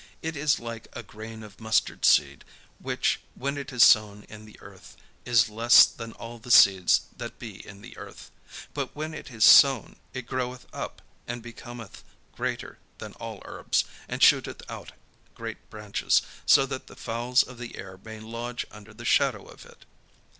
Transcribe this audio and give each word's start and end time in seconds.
It 0.23 0.35
is 0.35 0.59
like 0.59 0.87
a 0.93 1.03
grain 1.03 1.43
of 1.43 1.59
mustard 1.61 2.05
seed, 2.05 2.43
which, 2.79 3.19
when 3.35 3.55
it 3.55 3.71
is 3.71 3.83
sown 3.83 4.23
in 4.29 4.45
the 4.45 4.59
earth, 4.59 4.97
is 5.25 5.47
less 5.47 5.85
than 5.85 6.11
all 6.13 6.39
the 6.39 6.49
seeds 6.49 7.01
that 7.15 7.37
be 7.37 7.63
in 7.67 7.83
the 7.83 7.95
earth: 7.99 8.31
but 8.73 8.95
when 8.95 9.13
it 9.13 9.29
is 9.29 9.45
sown, 9.45 9.97
it 10.11 10.23
groweth 10.25 10.65
up, 10.73 11.03
and 11.27 11.43
becometh 11.43 12.03
greater 12.31 12.79
than 12.97 13.13
all 13.13 13.43
herbs, 13.45 13.83
and 14.09 14.23
shooteth 14.23 14.63
out 14.71 14.91
great 15.35 15.69
branches; 15.69 16.23
so 16.47 16.65
that 16.65 16.87
the 16.87 16.95
fowls 16.95 17.43
of 17.43 17.59
the 17.59 17.77
air 17.77 17.99
may 18.03 18.19
lodge 18.19 18.65
under 18.71 18.95
the 18.95 19.05
shadow 19.05 19.45
of 19.45 19.67
it." 19.67 19.85